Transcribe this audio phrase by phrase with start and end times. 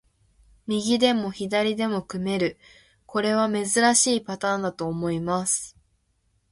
[0.65, 2.57] 右でも左でも組める、
[3.05, 5.77] これは珍しいパターンだと思います。